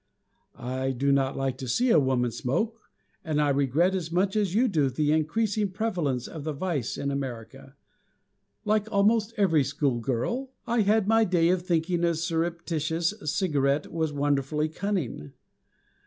[0.55, 2.89] I do not like to see a woman smoke,
[3.23, 7.11] and I regret as much as you do the increasing prevalence of the vice in
[7.11, 7.75] America.
[8.65, 14.69] Like almost every schoolgirl, I had my day of thinking a surreptitious, cigarette was wonderfully
[14.69, 15.33] cunning.